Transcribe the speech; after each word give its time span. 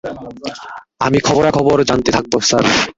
আমি 1.01 1.19
খবরাখবর 1.19 1.79
জানতে 1.89 2.09
থাকব, 2.11 2.33
স্যার। 2.41 2.65